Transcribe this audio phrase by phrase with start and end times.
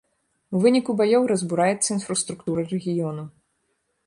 [0.55, 3.23] У выніку баёў разбураецца інфраструктура рэгіёну.